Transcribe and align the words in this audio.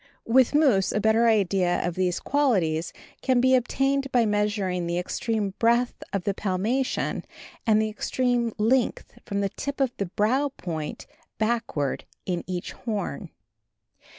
With 0.25 0.55
moose 0.55 0.91
a 0.91 0.99
better 0.99 1.27
idea 1.27 1.79
of 1.87 1.93
these 1.93 2.19
qualities 2.19 2.91
can 3.21 3.39
be 3.39 3.53
obtained 3.53 4.11
by 4.11 4.25
measuring 4.25 4.87
the 4.87 4.97
extreme 4.97 5.51
breadth 5.59 6.03
of 6.11 6.23
the 6.23 6.33
palmation, 6.33 7.23
and 7.67 7.79
the 7.79 7.89
extreme 7.89 8.51
length 8.57 9.19
from 9.27 9.41
the 9.41 9.49
tip 9.49 9.79
of 9.79 9.95
the 9.97 10.07
brow 10.07 10.49
point 10.57 11.05
backward 11.37 12.05
in 12.25 12.43
each 12.47 12.71
horn. 12.71 13.29